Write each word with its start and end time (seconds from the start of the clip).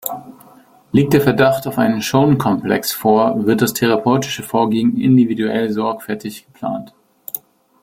Liegt 0.91 1.13
der 1.13 1.21
Verdacht 1.21 1.67
auf 1.67 1.77
einen 1.77 2.01
Shone-Komplex 2.01 2.91
vor, 2.91 3.45
wird 3.45 3.61
das 3.61 3.73
therapeutische 3.73 4.41
Vorgehen 4.41 4.99
individuell 4.99 5.69
sorgfältig 5.71 6.47
geplant. 6.47 6.95